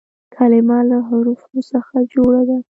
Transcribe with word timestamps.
کلیمه 0.35 0.79
له 0.89 0.97
حروفو 1.07 1.59
څخه 1.71 1.95
جوړه 2.13 2.41
ده. 2.49 2.57